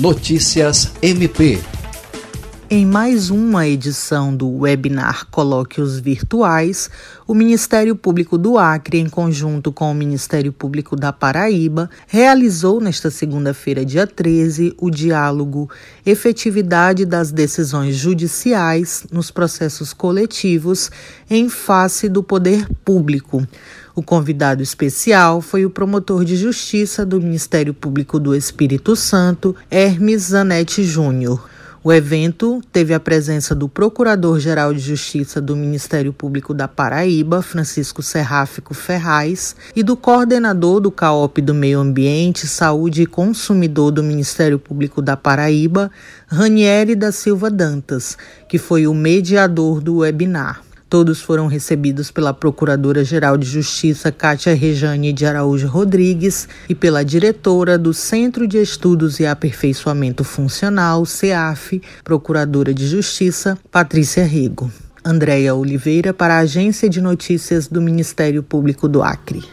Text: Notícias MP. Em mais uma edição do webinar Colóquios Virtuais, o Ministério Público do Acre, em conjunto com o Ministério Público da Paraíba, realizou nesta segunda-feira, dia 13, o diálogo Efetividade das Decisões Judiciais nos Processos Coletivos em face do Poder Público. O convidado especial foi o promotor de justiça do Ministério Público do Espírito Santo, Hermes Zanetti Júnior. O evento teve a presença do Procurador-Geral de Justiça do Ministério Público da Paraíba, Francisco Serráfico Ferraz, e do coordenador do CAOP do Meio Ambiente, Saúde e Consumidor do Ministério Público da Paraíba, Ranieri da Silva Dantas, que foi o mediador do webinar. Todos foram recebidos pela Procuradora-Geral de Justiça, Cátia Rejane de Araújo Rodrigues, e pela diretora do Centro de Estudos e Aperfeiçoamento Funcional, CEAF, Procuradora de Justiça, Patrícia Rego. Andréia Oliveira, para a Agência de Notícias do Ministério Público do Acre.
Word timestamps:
Notícias 0.00 0.94
MP. 1.02 1.60
Em 2.70 2.86
mais 2.86 3.28
uma 3.28 3.68
edição 3.68 4.34
do 4.34 4.48
webinar 4.48 5.26
Colóquios 5.30 6.00
Virtuais, 6.00 6.88
o 7.26 7.34
Ministério 7.34 7.94
Público 7.94 8.38
do 8.38 8.56
Acre, 8.56 8.98
em 8.98 9.10
conjunto 9.10 9.70
com 9.70 9.90
o 9.90 9.94
Ministério 9.94 10.54
Público 10.54 10.96
da 10.96 11.12
Paraíba, 11.12 11.90
realizou 12.06 12.80
nesta 12.80 13.10
segunda-feira, 13.10 13.84
dia 13.84 14.06
13, 14.06 14.72
o 14.78 14.88
diálogo 14.88 15.68
Efetividade 16.06 17.04
das 17.04 17.30
Decisões 17.30 17.94
Judiciais 17.94 19.04
nos 19.12 19.30
Processos 19.30 19.92
Coletivos 19.92 20.90
em 21.28 21.50
face 21.50 22.08
do 22.08 22.22
Poder 22.22 22.66
Público. 22.82 23.46
O 23.94 24.02
convidado 24.02 24.62
especial 24.62 25.40
foi 25.40 25.66
o 25.66 25.70
promotor 25.70 26.24
de 26.24 26.36
justiça 26.36 27.04
do 27.04 27.20
Ministério 27.20 27.74
Público 27.74 28.20
do 28.20 28.34
Espírito 28.34 28.94
Santo, 28.94 29.54
Hermes 29.70 30.22
Zanetti 30.22 30.84
Júnior. 30.84 31.48
O 31.82 31.90
evento 31.90 32.60
teve 32.70 32.92
a 32.92 33.00
presença 33.00 33.54
do 33.54 33.66
Procurador-Geral 33.66 34.74
de 34.74 34.80
Justiça 34.80 35.40
do 35.40 35.56
Ministério 35.56 36.12
Público 36.12 36.52
da 36.52 36.68
Paraíba, 36.68 37.40
Francisco 37.40 38.02
Serráfico 38.02 38.74
Ferraz, 38.74 39.56
e 39.74 39.82
do 39.82 39.96
coordenador 39.96 40.78
do 40.78 40.90
CAOP 40.90 41.40
do 41.40 41.54
Meio 41.54 41.80
Ambiente, 41.80 42.46
Saúde 42.46 43.02
e 43.02 43.06
Consumidor 43.06 43.92
do 43.92 44.02
Ministério 44.02 44.58
Público 44.58 45.00
da 45.00 45.16
Paraíba, 45.16 45.90
Ranieri 46.26 46.94
da 46.94 47.10
Silva 47.10 47.50
Dantas, 47.50 48.18
que 48.46 48.58
foi 48.58 48.86
o 48.86 48.92
mediador 48.92 49.80
do 49.80 49.96
webinar. 49.96 50.69
Todos 50.90 51.20
foram 51.20 51.46
recebidos 51.46 52.10
pela 52.10 52.34
Procuradora-Geral 52.34 53.38
de 53.38 53.46
Justiça, 53.46 54.10
Cátia 54.10 54.52
Rejane 54.56 55.12
de 55.12 55.24
Araújo 55.24 55.68
Rodrigues, 55.68 56.48
e 56.68 56.74
pela 56.74 57.04
diretora 57.04 57.78
do 57.78 57.94
Centro 57.94 58.44
de 58.44 58.58
Estudos 58.58 59.20
e 59.20 59.24
Aperfeiçoamento 59.24 60.24
Funcional, 60.24 61.06
CEAF, 61.06 61.80
Procuradora 62.02 62.74
de 62.74 62.88
Justiça, 62.88 63.56
Patrícia 63.70 64.24
Rego. 64.24 64.68
Andréia 65.04 65.54
Oliveira, 65.54 66.12
para 66.12 66.34
a 66.34 66.40
Agência 66.40 66.88
de 66.90 67.00
Notícias 67.00 67.68
do 67.68 67.80
Ministério 67.80 68.42
Público 68.42 68.88
do 68.88 69.00
Acre. 69.00 69.44